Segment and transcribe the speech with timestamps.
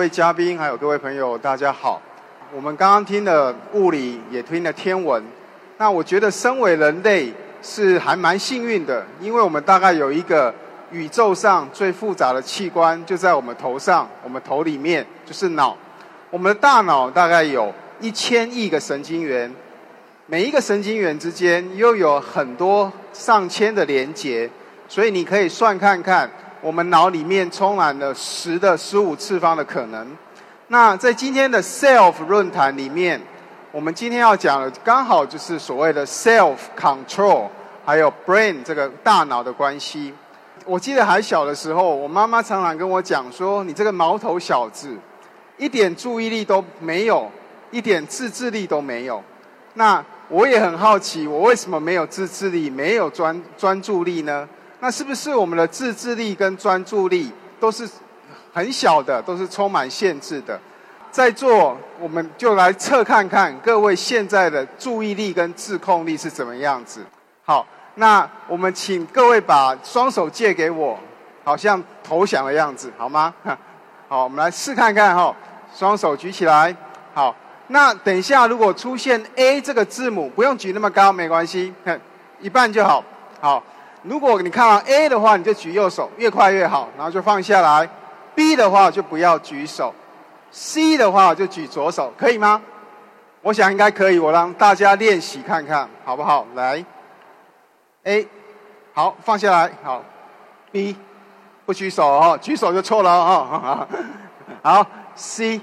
[0.00, 2.00] 各位嘉宾还有各位朋友，大家好。
[2.54, 5.22] 我们刚刚听了物理，也听了天文。
[5.76, 10.54] 那我觉得，身为人类是还蛮幸运的，因为我们大概有一个
[10.90, 15.76] 宇宙上最复杂的器官就在我们头上，我们头里面就是脑。
[16.30, 19.54] 我们的大脑大概有一千亿个神经元，
[20.24, 24.48] 每一个神经元之间又有很多上千的连接，
[24.88, 26.30] 所以你可以算看看。
[26.62, 30.06] 我们脑里面充满了十的十五次方的可能。
[30.68, 33.20] 那在今天的 Self 论坛里面，
[33.72, 37.48] 我们今天要讲的刚好就是所谓的 Self Control，
[37.84, 40.12] 还有 Brain 这个大脑的关系。
[40.66, 44.94] 我记得还小的时候，我妈妈常常跟我讲说：“你这个毛头小子，
[45.56, 47.30] 一点注意力都没有，
[47.70, 49.22] 一点自制力都没有。”
[49.74, 54.46] 那我也很好奇，我为什么没有自制力，没有专专注力呢？
[54.80, 57.88] 那是不是我们的自制力跟专注力都是
[58.52, 60.58] 很小的，都是充满限制的？
[61.10, 67.04] 在座，我们就来测看看各位现在的注意力跟自控力是怎么样子。
[67.44, 70.98] 好，那我们请各位把双手借给我，
[71.44, 73.34] 好像投降的样子，好吗？
[74.08, 75.34] 好，我们来试看看哈，
[75.74, 76.74] 双手举起来。
[77.12, 77.34] 好，
[77.66, 81.74] 那等一下如果出现 A 这个字母，不用举那么高，没关系，
[82.40, 83.04] 一半就好。
[83.40, 83.62] 好。
[84.02, 87.88] 如果你看到 A 的话，你就举右手，越快越好，然后就放下来。
[88.34, 89.94] B 的话就不要举手
[90.50, 92.62] ，C 的话就举左手，可以吗？
[93.42, 96.46] 我想应该可以，我让大家练习看看，好不好？
[96.54, 96.84] 来
[98.04, 98.26] ，A，
[98.94, 100.02] 好，放下来，好。
[100.72, 100.96] B，
[101.66, 103.86] 不举手哦，举手就错了哦。
[104.62, 105.60] 好，C，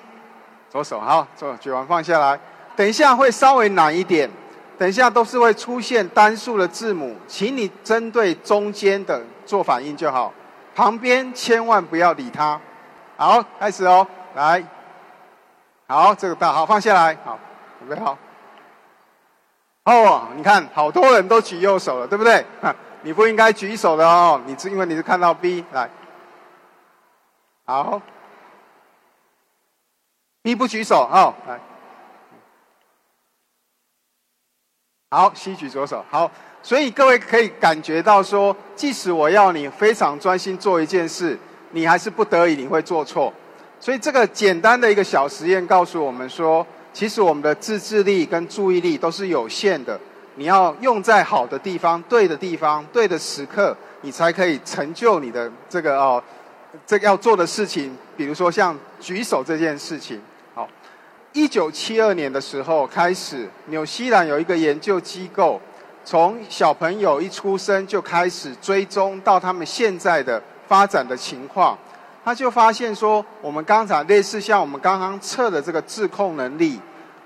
[0.69, 2.39] 左手，好，做举完放下来。
[2.75, 4.29] 等一下会稍微难一点。
[4.77, 10.31] 等一下都是会出现单数的字母，请你针对中间的做反应就好，
[10.75, 12.59] 旁边千万不要理它。
[13.15, 14.05] 好，开始哦，
[14.35, 14.63] 来，
[15.87, 17.39] 好，这个大好放下来，好，
[17.79, 18.15] 准备好。
[19.85, 22.45] 哦，你看好多人都举右手了，对不对？
[23.01, 25.89] 你不应该举手的哦，你是因为你是看到 B 来，
[27.65, 28.01] 好
[30.43, 31.59] ，B 不举手哦，来。
[35.09, 36.03] 好，吸举左手。
[36.09, 36.29] 好，
[36.61, 41.39] 所以各位可以感觉到说，即使我要你非常专心做一件事，
[41.71, 43.33] 你还是不得已你会做错。
[43.79, 49.97] 所以这个简单的一个小实验告诉我们说，其实我们的自制力跟注意力都是有限的。
[50.35, 56.21] 你要用在好的地方、对的地方、对的时刻，你才可以成就你的这个哦，
[56.85, 57.97] 这个要做的事情。
[58.17, 60.21] 比如说像举手这件事情。
[61.37, 65.61] 一九七二年的时候开始，纽西兰有一个研究机构，
[66.03, 71.77] 从小朋友一出生就开始追踪到他们现在的发展的情况，
[72.25, 76.79] 他就发现说，我们刚才类似像我们刚刚测的这个自控能力，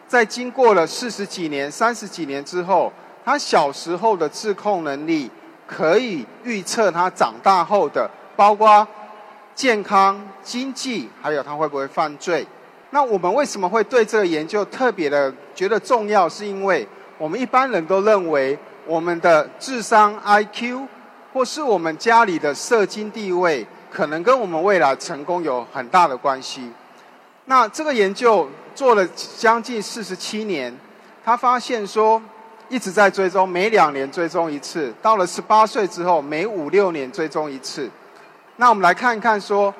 [0.09, 2.91] 在经过了四十几年、三十几年之后，
[3.23, 5.31] 他小时候的自控能力
[5.65, 8.85] 可以预测他长大后的，包括
[9.55, 12.45] 健康、经济，还有他会不会犯罪。
[12.93, 16.27] 那我们为什么会对这个研究特别的觉得重要？
[16.27, 16.85] 是因为
[17.17, 20.85] 我们一般人都认为我们的智商 IQ，
[21.31, 26.69] 或是我们家里的社经地位，可能跟我们未来成功有很大的关系。
[27.45, 30.77] 那这个研究做了将近四十七年，
[31.23, 32.21] 他发现说
[32.67, 37.89] 一直在追踪，每两年追踪一次，到了十八岁之后，每五六年追踪一次。
[38.57, 39.73] 那我们来看一看说，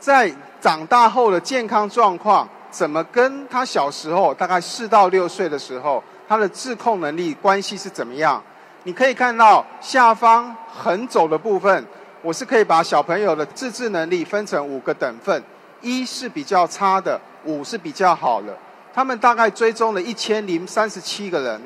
[0.00, 2.48] 在长大后的健康状况。
[2.70, 8.42] 怎么跟他小时候大概四到六岁的时候，他的自控能力关系是怎么样？
[8.82, 11.86] 你可以看到下方横轴的部分，
[12.22, 15.42] 我是可以把小朋友的自制能力分成五个等份，
[15.80, 18.56] 一是比较差的，五是比较好的。
[18.94, 21.62] 他们大概追踪了一千零三十七个人，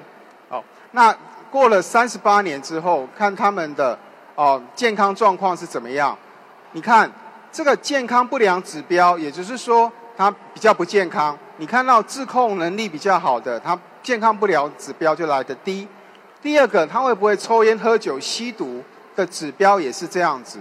[0.48, 0.62] 哦，
[0.92, 1.14] 那
[1.50, 3.98] 过了三十八年之后，看他们的
[4.34, 6.16] 哦健康状况是怎么样？
[6.72, 7.10] 你看
[7.52, 9.90] 这个健康不良指标，也就是说。
[10.20, 15.88] 他比较不健康，你看到自控能力比较好的，他健康不了指标就来的低。
[16.42, 18.84] 第二个，他会不会抽烟、喝酒、吸毒
[19.16, 20.58] 的指标也是这样子。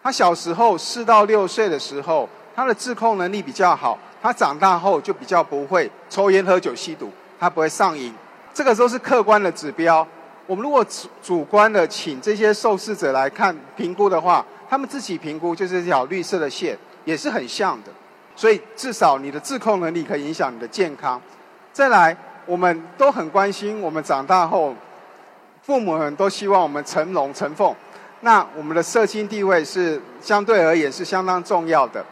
[0.00, 7.10] 他小时候四到六岁的时候，他的自控能力比较好，他长大后就比较不会抽烟、喝酒、吸毒，
[7.40, 8.14] 他不会上瘾。
[8.54, 10.06] 这个都是客观的指标。
[10.46, 17.90] 我们如果主主观的请这些受试者来看评估的话，他们自己评估就是这条绿色的线，也是很像的。
[18.34, 21.20] 所以至少你的自控能力可以影响你的健康。
[21.72, 22.16] 再来，
[22.46, 24.74] 我们都很关心，我们长大后，
[25.62, 27.74] 父母们都希望我们成龙成凤。
[28.20, 32.04] 那我们的社经地位是相对而言是相当重要的。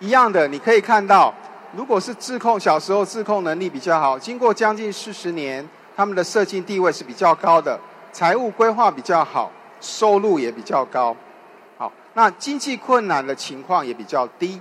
[0.00, 1.32] 一样的，你可以看到，
[1.74, 5.66] 如果是自控小时候自控能力比较好，经过将近四十年。
[5.96, 7.80] 他们的社经地位是比较高的，
[8.12, 11.16] 财务规划比较好，收入也比较高。
[11.78, 14.60] 好，那经济困难的情况也比较低。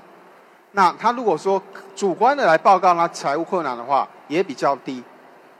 [0.75, 1.62] 那他如果说
[1.95, 5.01] 主观的来报告他财务困难的话，也比较低。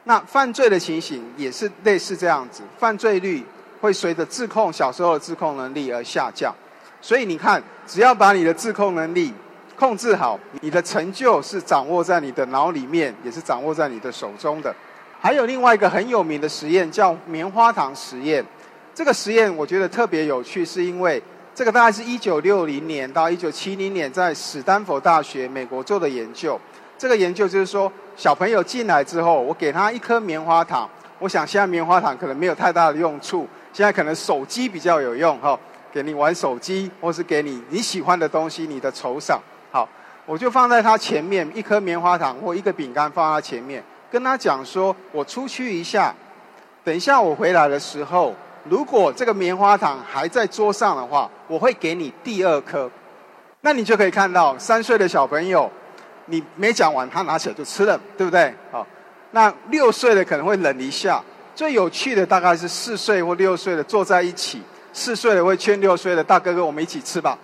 [0.04, 3.44] 那犯罪的情形也是类似这样子，犯罪率
[3.80, 6.54] 会随着自控小时候的自控能力而下降。
[7.02, 9.34] 所以你看，只要把你的自控能力
[9.78, 14.76] 控制好，你的成就是掌握在你的脑里面，也是掌握在你的手中的。
[15.22, 18.46] 还有另外一个很有名的实验叫棉花糖实验，
[18.94, 21.24] 这个实验我觉得特别有趣，是因为
[21.56, 26.60] 这个大概是一九六零年到一九七零年在史丹佛大学美国做的研究。
[26.98, 35.58] 这个研究就是说，小朋友进来之后，我给他一颗棉花糖，我想现在棉花糖可能没有太大的用处，现在可能手机比较有用哈，
[35.94, 39.42] 给你玩手机，或是给你你喜欢的东西，你的酬赏。
[39.72, 39.88] 好，
[40.26, 43.82] 我就放在他前面一颗棉花糖或一个饼干放在他前面。
[44.12, 46.14] 跟他讲说，我出去一下，
[46.84, 48.36] 等一下我回来的时候，
[48.70, 52.90] 如果这个棉花糖还在桌上的话，我会给你第二颗。
[53.62, 55.70] 那你就可以看到，三岁的小朋友，
[56.26, 58.54] 你没讲完，他拿起来就吃了，对不对？
[58.72, 58.86] 好，
[59.32, 61.24] 那六岁的可能会忍一下。
[61.56, 67.38] 最有趣的大概是四岁或六岁的坐在一起，四岁的会劝六岁的大哥哥，我们一起吃吧。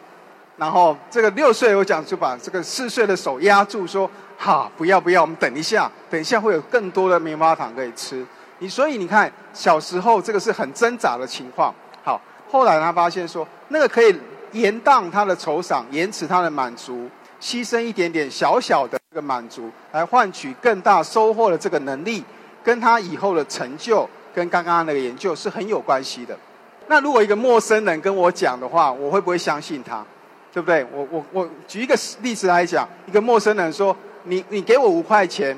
[0.58, 4.10] 然后这个六岁我讲就把这个四岁的手压住说。
[4.38, 8.26] 好，不要不要，我们等一下，等一下会有更多的棉花糖可以吃。
[8.62, 11.74] 你所以你看，小时候这个是很挣扎的情况。
[12.04, 14.16] 好，后来他发现说，那个可以
[14.52, 17.10] 延宕他的酬赏，延迟他的满足，
[17.42, 22.24] 牺牲一点点小小的这个满足，来换取更大收获的这个能力，
[22.64, 26.38] 跟他以后的成就，跟刚刚那个研究是很有关系的。
[26.86, 30.06] 那如果一个陌生人跟我讲的话，我会不会相信他？
[30.54, 30.86] 对不对？
[30.94, 33.98] 我我我举一个例子来讲，一个陌生人说。
[34.26, 35.58] 你你给我五块钱，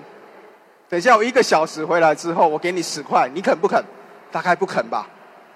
[0.93, 3.83] 等一下我一个小时回来之后，我给你十块，你肯不肯？
[4.31, 5.07] 大概不肯吧，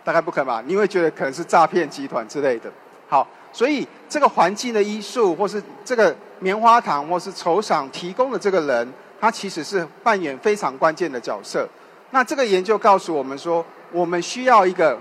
[0.04, 2.68] 大概不肯吧，你会觉得可能是诈骗集团之类的。
[3.08, 8.92] 好，所以这个环境的因素，或是这个棉花糖，或是酬赏提供的这个人，
[9.22, 11.70] 他其实是扮演非常关键的角色。
[12.10, 14.98] 那这个研究告诉我们说，我们需要一个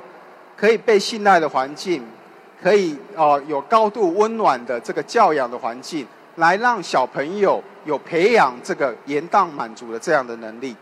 [0.55, 2.05] 可以被信赖的环境，
[2.63, 6.07] 可以哦有高度温暖的这个教养的环境。
[6.37, 10.75] 来让小朋友有培养这个延宕满足的这样的能力，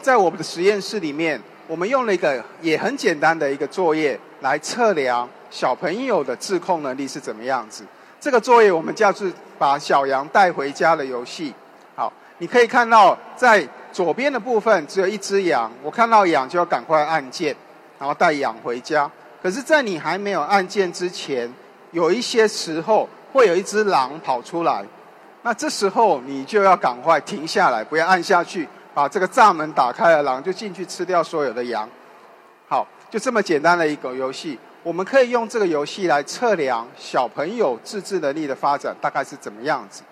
[0.00, 7.84] 在我们的实验室里面，我们用了一个也很简单的一个作业来测量小朋友的自控能力是怎么样子。
[8.20, 11.52] 这个作业我们叫做把小羊带回家的游戏。
[11.94, 17.54] 好，你可以看到在左边的部分只有一只羊，我看到羊就要赶快按键，
[17.98, 19.10] 然后带羊回家。
[19.42, 21.52] 可是，在你还没有按键之前，
[21.90, 24.82] 有一些时候会有一只狼跑出来。
[25.44, 31.88] 那这时候你就要赶快停下来，不要按下去，把这个栅门打开了，狼就进去吃掉所有的羊。
[32.68, 40.04] 好，就这么简单的一个游戏，我们可以用这个游戏来测量小朋友自制能力的发展大概是怎么样子。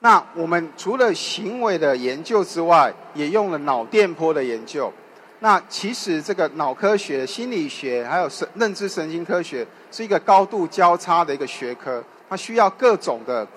[0.00, 4.92] 那我们除了行为的研究之外，也用了脑电波的研究。
[5.40, 13.48] 那其实这个脑科学、心理学还有神认知神经科学是一个高度交叉的一个学科，它需要各种的。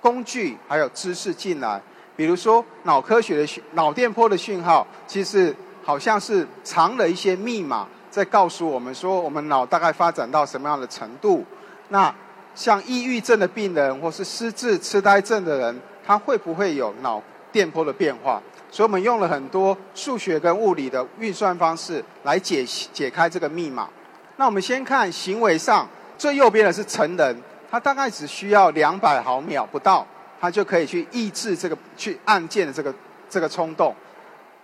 [0.00, 1.80] 工具还有知识进来，
[2.16, 11.44] 比如说脑科学的、脑电波的讯号，其实好像是藏了一些密码，在告诉我们说，我们脑大概发展到什么样的程度。
[11.88, 12.14] 那
[12.54, 18.42] 像抑郁症的病人或是失智、痴呆症的人，他会不会有脑电波的变化？
[18.70, 23.88] 所以我们用了很多数学跟物理的运算方式来解解开这个密码。
[24.36, 25.88] 那我们先看行为上，
[26.18, 27.42] 最右边的是成人。
[27.70, 30.06] 他大概只需要两百毫秒不到，
[30.40, 32.94] 他就可以去抑制这个去按键的这个
[33.28, 33.94] 这个冲动。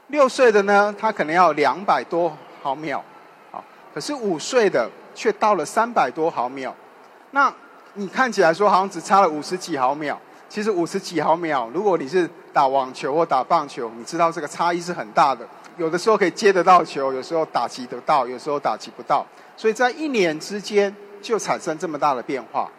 [0.08, 3.02] 六岁的呢，他可能要两百多毫秒，
[3.52, 3.62] 啊，
[3.94, 6.74] 可是五岁的却到了三百多毫秒。
[7.30, 7.52] 那
[7.94, 10.18] 你看起来说好像只差了五十几毫秒，
[10.48, 15.46] 其实五十几毫秒，如果你是打网球或打棒球，你知道这个差异是很大的。
[15.76, 22.70] 有的时候可以接得到球，有时候打击得到，有时候打击不到，所以在一年之间就产生这么大的变化。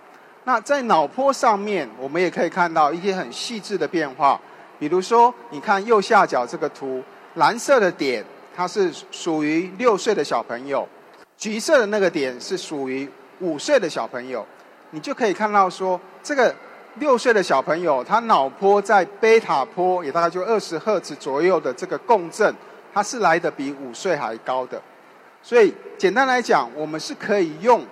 [0.48, 4.40] 那在脑波上面，我们也可以看到一些很细致的变化，
[4.78, 8.24] 比如说，你看右下角这个图，蓝色的点
[8.56, 10.88] 它是属于六岁的小朋友，
[11.36, 13.10] 橘色的那个点是属于
[13.40, 14.46] 五岁的小朋友，
[14.92, 16.54] 你就可以看到说，这个
[17.00, 22.54] 六岁的小朋友他脑波在贝塔波也大概就二十赫兹左右的这个共振，
[22.94, 24.80] 它是来的比五岁还高的，
[25.42, 27.84] 所以简单来讲，我们是可以用。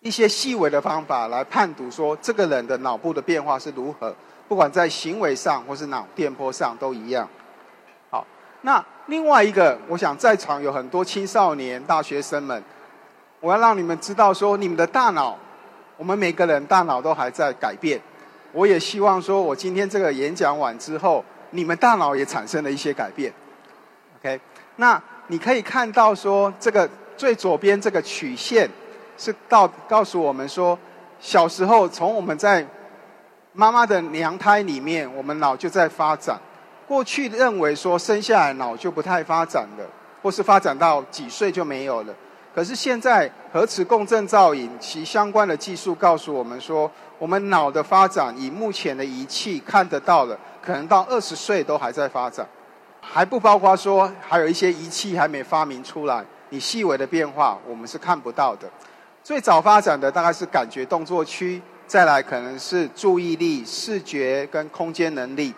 [0.00, 4.14] 一些细微的方法来判读，说这个人的脑部的变化是如何，
[4.48, 7.28] 不管在行为上或是脑电波上都一样。
[8.08, 8.26] 好，
[8.62, 12.62] 那另外一个，我想在场有很多青少年、大学生们，
[13.40, 15.36] 我要让你们知道说，你们的大脑，
[15.98, 18.00] 我们每个人大脑都还在改变。
[18.52, 23.30] 我也希望说，我今天这个演讲完之后，你们大脑也产生了一些改变。
[24.18, 24.40] OK，
[24.76, 26.88] 那你可以看到说，这个
[27.18, 28.66] 最左边这个曲线。
[29.20, 30.78] 是到告诉我们说，
[31.20, 32.66] 小时候从我们在
[33.52, 36.40] 妈妈的娘胎里面，我们脑就在发展。
[36.88, 39.84] 过去认为说生下来脑就不太发展了，
[40.22, 42.14] 或是发展到几岁就没有了。
[42.54, 52.48] 可是现在核磁共振造影其相关的技术告诉我们说，我们脑的发展以目前的仪器看得到的，可能到二十岁都还在发展，
[53.02, 58.66] 还不包括说还有一些仪器还没发明出来，你细微的变化我们是看不到的。
[59.22, 65.54] 最早发展的大概是感觉动作区，再来可能是注意力、视觉跟空间能力。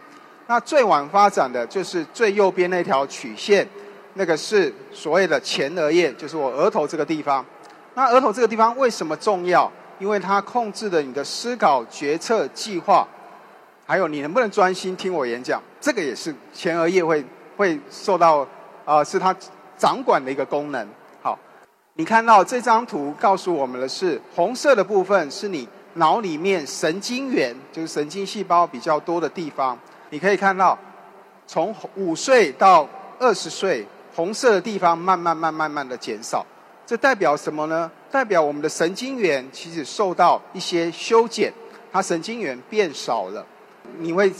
[0.48, 3.66] 那最晚发展的就是最右边那条曲线，
[4.14, 7.44] 那个是所谓的前额叶，就是我额头这个地方。
[7.94, 9.70] 那额头这个地方为什么重要？
[9.98, 13.06] 因为它控制了你的思考、决策、计划，
[13.86, 15.62] 还有你能不能专心听我演讲。
[15.80, 17.24] 这个也是前额叶会
[17.56, 18.46] 会受到
[18.84, 19.34] 啊，是它
[19.78, 20.86] 掌管的一个功能。
[21.94, 29.78] 你看到这张图告诉我们的是，红色的部分是你脑里面神经元，就是神经细胞比较多的地方。
[30.08, 30.78] 你可以看到，
[31.46, 36.44] 从五岁到二十岁，红色的地方慢慢、慢、慢慢的减少。
[36.86, 37.90] 这代表什么呢？
[38.10, 41.52] 代表我们的神经元其实受到一些修剪，
[41.92, 43.44] 它神经元变少了。
[43.98, 44.30] 你会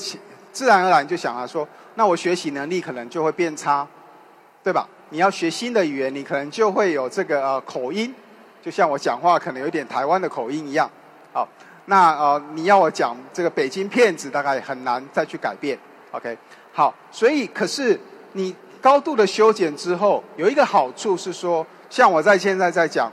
[0.53, 3.87] 自然而然就想啊，说那我学习能力可能就会变差，
[4.65, 4.89] 对吧？
[5.13, 8.13] 你要学新的语言，你可能就会有这个呃口音，
[8.63, 10.91] 就像我讲话可能有点台湾的口音一样。
[11.35, 11.47] 好，
[11.85, 15.79] 那呃你要我讲这个北京骗子，大概很难再去改变。
[16.13, 16.35] OK，
[16.73, 18.01] 好，所以可是
[18.33, 23.13] 你高度的修剪之后，有一个好处是说，像我在现在在讲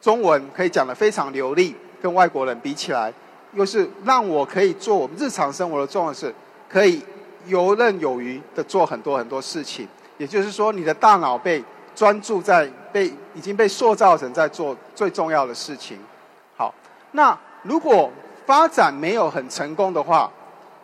[0.00, 3.12] 中文，可以讲得非常流利，跟外国人比起来，
[3.52, 6.34] 又是让我可以做我们日常生活的重要事，
[6.66, 7.02] 可以
[7.44, 9.86] 游刃有余的做很多很多事情。
[10.20, 15.98] 也就是说，你的大脑被专注在被已经被塑造成在做最重要的事情。
[16.54, 16.74] 好，
[17.12, 18.10] 那如果
[18.44, 20.30] 发展没有很成功的话，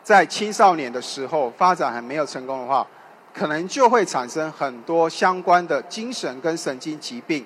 [0.01, 2.87] 在青少年的时候发展还没有成功的话，
[3.31, 7.45] 可能就会产生很多相关的精神跟神经疾病。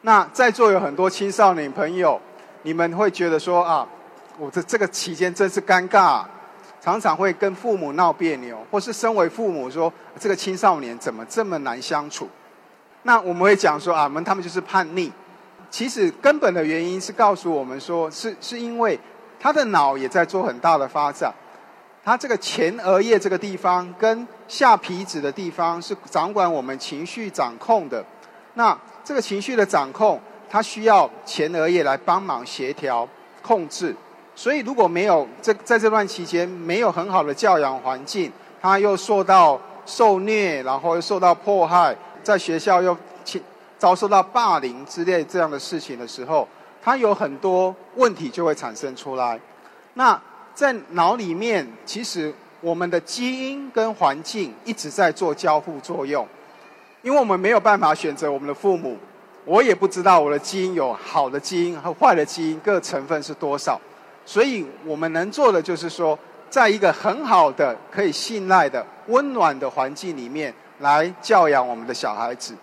[0.00, 2.20] 那在座有很多青少年朋友，
[2.62, 3.86] 你们会觉得说啊，
[4.38, 6.24] 我这这个期间真是尴尬。
[6.80, 12.28] 常常会跟父母闹别扭，或是身为父母说这个青少年怎么这么难相处？
[13.02, 15.12] 那我们会讲说啊，们他们就是叛逆。
[15.70, 18.98] 其实根本的原因是告诉我们说，是是因为
[19.38, 21.32] 他的脑也在做很大的发展。
[22.04, 28.02] 他这个前额叶这个地方跟下皮质的地方是掌管我们情绪掌控的。
[28.54, 30.18] 那这个情绪的掌控，
[30.48, 33.06] 它需要前额叶来帮忙协调
[33.42, 33.94] 控制。
[34.38, 38.30] 所以，如果没有这在这段期间没有很好的教养环境，
[38.62, 42.96] 他又受到受虐，然后又受到迫害，在学校又
[43.78, 46.46] 遭受到霸凌之类这样的事情的时候，
[46.80, 49.40] 他有很多问题就会产生出来。
[49.94, 50.22] 那
[50.54, 56.24] 在脑里面，其实我们的基因跟环境一直在做交互作用，
[57.02, 58.96] 因为我们没有办法选择我们的父母，
[59.44, 63.80] 我也不知道我的基因有好的基因和坏的基因各成分是多少。
[64.28, 66.16] 所以我们能做的就是说，
[66.50, 72.54] 在一个很好的、可以信赖的、温暖的环境里面来教养我们的小孩子。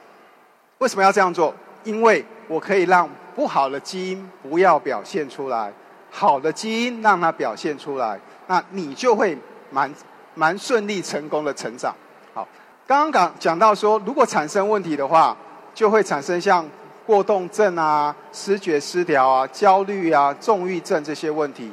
[0.77, 1.51] 为什么要这样做？
[1.83, 5.73] 因为我可以让不好的基因不要表现出来，
[6.11, 9.35] 好的基因让它表现出来，那你就会
[9.71, 9.91] 蛮
[10.35, 11.95] 蛮顺利、成功的成长。
[12.35, 12.47] 好，
[12.85, 15.35] 刚刚讲讲到说，如果产生问题的话，
[15.73, 16.63] 就会产生像。
[17.05, 21.71] 过动症啊、视觉失调啊、焦虑啊、重郁症这些问题，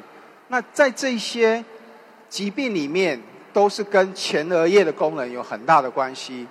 [0.48, 1.64] 那在这些
[2.28, 3.20] 疾病里面，
[3.52, 6.46] 都是跟前额叶的功能有很大的关系。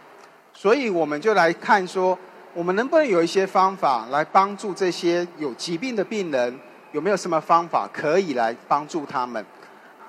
[0.54, 2.18] 所以我们就来看说，
[2.54, 6.60] 我们能不能有一些方法来帮助这些有疾病的病人？
[6.92, 9.46] 有没有什么方法可以来帮助他们？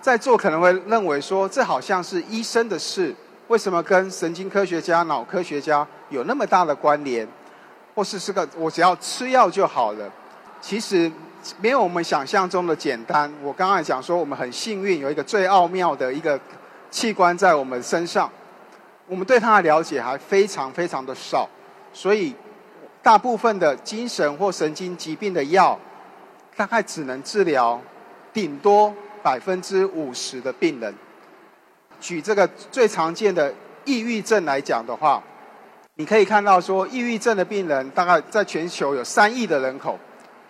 [0.01, 3.15] 在座可能会认为说，这好像是医生的事，
[3.47, 7.29] 为什么跟神经科学家、脑科学家有那么大的关联？
[7.95, 10.11] 或是是个我只要吃药就好了？
[10.61, 11.11] 其实
[11.61, 13.33] 没有我们想象中的简单。
[13.43, 16.39] 我刚才讲说，我们很幸运有一个最奥妙的一个
[16.91, 18.31] 器官在我们身上，
[19.07, 21.49] 我们对它的了解还非常非常的少，
[21.93, 22.35] 所以
[23.03, 25.79] 大部分的精神或神经疾病的药。
[26.55, 27.81] 大概只能治疗
[28.31, 30.95] 顶多百分之五十的病人。
[31.99, 33.53] 举这个最常见的
[33.87, 35.23] 抑郁症来讲的话，
[35.97, 39.99] 你可以看到说，抑郁症的病人大概在全球有三亿的人口，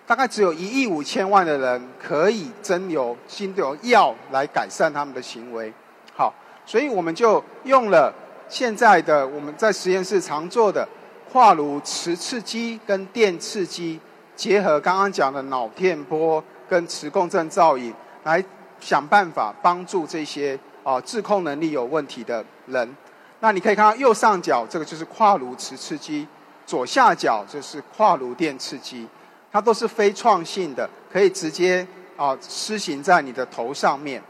[0.06, 5.72] 大概只有一亿五千万的人可以真有新的药来改善他们的行为。
[6.14, 6.32] 好，
[6.64, 8.14] 所以我们就用了
[8.48, 10.88] 现在的我们在实验室常做的
[11.28, 13.98] 化颅磁刺激跟电刺激。
[14.36, 18.42] 结合刚刚讲的脑电波跟磁共振造影，来
[18.80, 22.96] 想办法帮助这些啊自控能力有问题的人。
[23.42, 26.26] 那你可以看到右上角这个就是跨颅磁刺激，
[26.64, 29.06] 左下角就是跨颅电刺激，
[29.50, 31.84] 它都是非创性的，可以直接
[32.16, 34.22] 啊施行在你的头上面。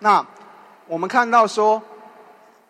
[0.00, 0.26] 那
[0.86, 1.80] 我们看到说。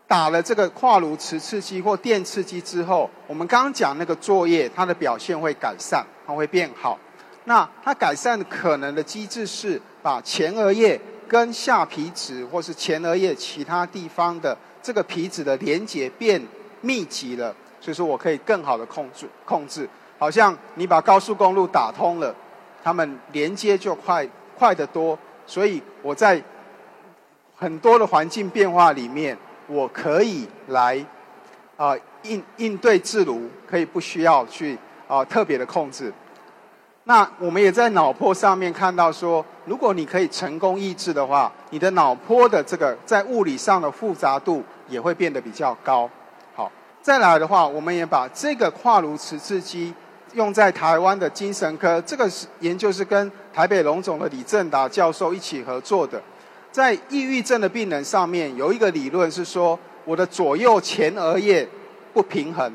[0.09, 6.97] 打了这个跨颅磁刺激或电刺激之后，我们刚刚讲那个作业，它的表现会改善，它会变好。
[7.43, 16.41] 那它改善可能的机制是把前额叶跟下皮质或是前额叶其他地方的这个皮质的连接变
[16.81, 19.89] 密集了，所以说我可以更好的控制控制。
[20.17, 22.33] 好像你把高速公路打通了，
[22.85, 24.25] 它们连接就快
[24.57, 25.19] 快得多。
[25.45, 26.41] 所以我在
[27.57, 29.37] 很多的环境变化里面。
[29.69, 31.05] 我可以来
[31.77, 34.79] 啊应应对自如，可以不需要去
[35.09, 36.13] 啊特别的控制。
[37.03, 46.09] 那我们也在脑波上面看到说，如果你可以成功抑制的话，你的脑波的这个在物理上的复杂度也会变得比较高。
[46.55, 46.71] 好，
[47.03, 49.95] 再来的话，我们也把这个跨颅磁刺激
[50.35, 56.23] 用在台湾的精神科，这个是研究是跟台北龙总的李正达教授一起合作的。
[56.71, 61.67] 在抑郁症的病人上面，有一个理论是说，我的左右前额叶
[62.13, 62.71] 不平衡，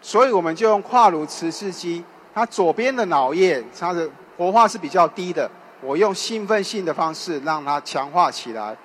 [0.00, 8.76] 所以我们就用跨颅磁刺激，它左边的脑叶它的活化是比较低的，我用兴奋性的方式让它强化起来，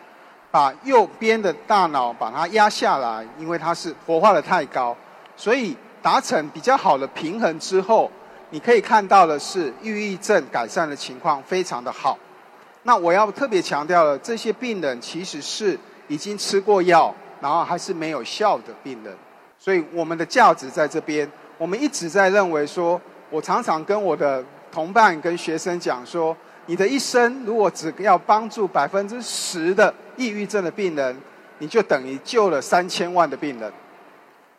[0.56, 4.96] 把右边的大脑把它压下来，因为它是活化的太高，
[5.36, 8.10] 所以达成比较好的平衡之后，
[8.52, 12.18] 你可以看到的是，抑郁症改善的情况非常的好。
[12.84, 19.14] 那我要特别强调了，这些病人其实是已经吃过药，然后还是没有效的病人，
[19.60, 21.30] 所以我们的价值在这边。
[21.58, 24.42] 我们一直在认为说，我常常跟我的
[24.72, 26.34] 同伴跟学生讲说，
[26.68, 31.16] 你的一生如果只要帮助百分之十的抑郁症的病人，
[31.60, 33.72] 你就等于救了三千万的病人。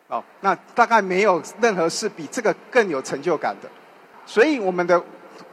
[0.07, 3.69] 哦，那大概没有任何事比这个更有成就感的。
[4.25, 5.03] 所以我们的。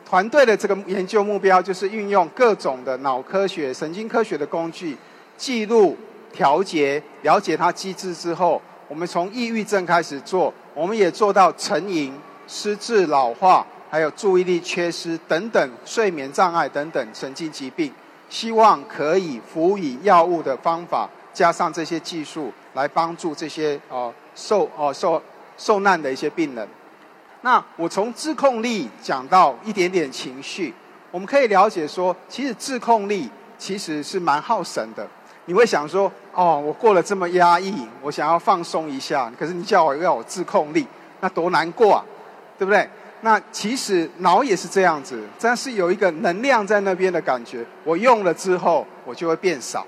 [0.06, 4.96] 团队的这个研究目标就是运用各种的脑科学、神经科学的工具，
[5.36, 5.96] 记录、
[6.30, 12.12] 调节、了解它机制之后，我们从抑郁症开始做，我们也做到成瘾、
[12.46, 17.90] 失智、老化，还有注意力缺失等等睡眠障碍等等神经疾病，
[18.28, 25.22] 希望可以辅以药物的方法，加上这些技术来帮助这些哦受哦受
[25.56, 26.68] 受难的一些病人。
[27.42, 30.74] 那我从自控力讲到一点点情绪，
[31.10, 35.06] 我们可以了解说，其实自控力其实是蛮耗神的。
[35.46, 40.86] 你会想说，哦，我过了这么压抑，我想要放松一下，可是你叫我要我自控力，
[41.20, 42.04] 那多难过啊，
[42.58, 42.88] 对不对？
[43.24, 49.86] 那其实脑也是这样子，但是有一个能量在那边的感觉，我用了之后，我就会变少。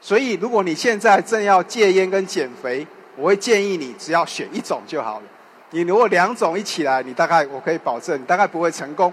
[0.00, 5.26] 所以如果你现在正要戒烟跟减肥，我会建议你只要选一种就好了。
[5.72, 9.12] 你如果两种一起来，你大概我可以保证，你大概不会成功，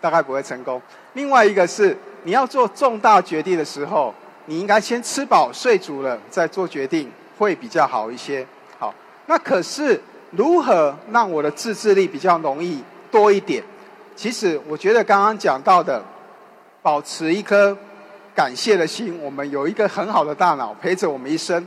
[0.00, 0.82] 大概不会成功。
[1.12, 4.12] 另外一个是，你要做重大决定的时候，
[4.46, 8.44] 你应该先吃饱睡足了再做决定，会比较好一些。
[8.80, 8.92] 好，
[9.26, 10.00] 那可是
[10.32, 12.82] 如何让我的自制力比较容易
[13.16, 13.64] 多一点？
[14.14, 16.02] 其实我觉得刚刚讲到的，
[16.82, 17.74] 保持一颗
[18.34, 21.66] 感谢的心，我们有一个很好的大脑陪着我们一生。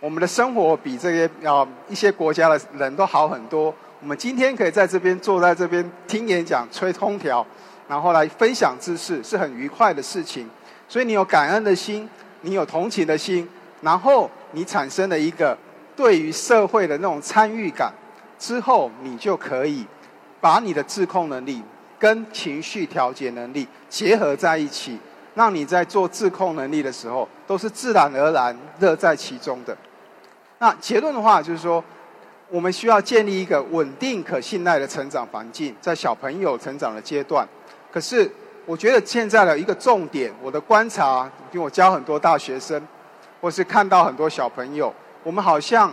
[0.00, 3.72] 我们的生活比这些啊一些国家的人都好很多。
[4.00, 7.46] 我们今天可以在这边坐在这边听演讲、吹空调，
[7.86, 10.50] 然后来分享知识，是很愉快的事情。
[10.88, 13.48] 所以你有感恩的心，你有同情的心，
[13.82, 15.56] 然后你产生了一个
[15.94, 17.92] 对于社会的那种参与感，
[18.40, 19.86] 之后你就可以
[20.42, 21.62] 把你的自控能力
[21.98, 24.98] 跟情绪调节能力结合在一起，
[25.34, 29.74] 让你在做自控能力的时候都是自然而然乐在其中的。
[30.58, 31.82] 那结论的话就是说，
[32.50, 37.48] 我们需要建立一个稳定可信赖的成长环境，在小朋友成长的阶段。
[37.90, 38.30] 可是
[38.66, 42.86] 我觉得现在的一个重点，我的观察，因为我教很多大学生。
[43.40, 45.92] 或是看到很多小朋友，我们好像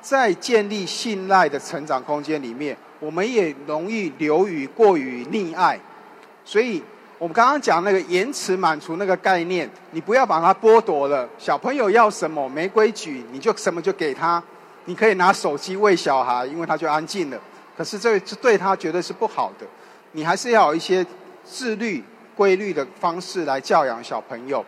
[0.00, 5.78] 在建立信赖的成长空间里面，我们也容易流于过于溺爱。
[6.44, 6.82] 所以，
[7.18, 11.28] 我们刚刚讲那个延迟满足那个概念，你不要把它剥夺了。
[11.38, 14.42] 小朋友要什么没规矩，你就什么就给他。
[14.86, 17.38] 你可以拿手机喂小孩，因为他就安静了。
[17.76, 19.66] 可是这这对他绝对是不好的。
[20.12, 21.04] 你还是要有一些
[21.44, 22.02] 自律、
[22.34, 24.64] 规律的方式来教养小朋友。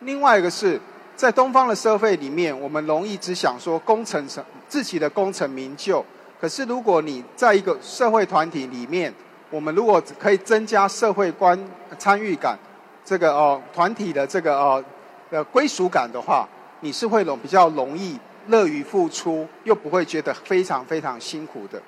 [0.00, 0.80] 另外一个是。
[1.18, 6.02] 在东方的社会里面，我们容易只想说功成成自己的功成名就。
[6.40, 9.12] 可是，如果你在一个社会团体里面，
[9.50, 11.58] 我们如果可以增加社会观
[11.98, 12.56] 参与感，
[13.04, 14.82] 这个哦团体的这个哦
[15.28, 16.48] 的归属感的话，
[16.82, 21.82] 你是会容比较容易乐于付出，又不会觉得非常非常辛苦的。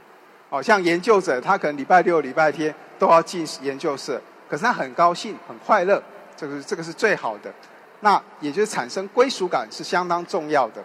[0.49, 6.03] 哦，像研究者，他可能礼拜六、礼拜天都要进研究室，可是他很高兴、很快乐，
[6.37, 7.55] 这个这个是最好的。
[8.01, 10.83] 那也就是产生归属感是相当重要的。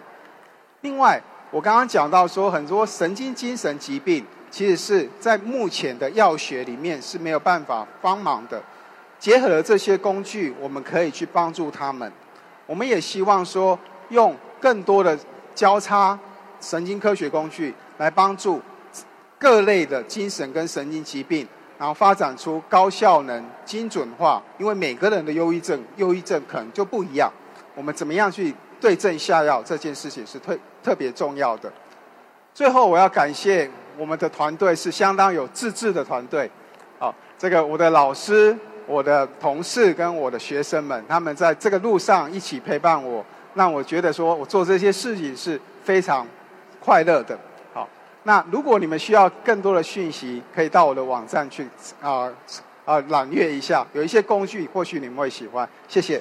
[0.82, 8.62] 另外，我刚刚讲到说，很多神经精神疾病其实是在目前的药学里面是没有办法帮忙的。
[9.18, 12.12] 结合了这些工具，我们可以去帮助他们。
[12.66, 13.78] 我们也希望说，
[14.10, 15.18] 用更多的
[15.54, 16.18] 交叉
[16.60, 18.60] 神经科学工具来帮助
[19.38, 21.48] 各类的精神跟神经疾病。
[21.78, 27.30] 然后发展出高效能、精准化，因为每个人的忧郁症、忧郁症可能就不一样。
[27.74, 31.70] 我们怎么样去对症下药，这件事情是特特别重要的。
[32.54, 36.50] 最后，我要感谢我们的团队是相当有自制的团队。
[36.98, 46.26] 好，这个我的老师、我的同事跟我的学生们，他们在这个路上一起陪伴我，让我觉得说我做这些事情是非常
[46.80, 47.38] 快乐的。
[48.26, 51.64] 那如果你们需要更多的讯息，可以到我的网站去
[52.02, 52.28] 啊
[52.84, 53.86] 啊览阅一下。
[53.92, 56.20] 有一些工具，或许你们会喜欢，谢谢。